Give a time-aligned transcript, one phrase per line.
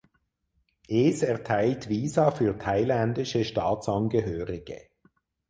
[0.87, 4.89] Es erteilt Visa für thailändische Staatsangehörige.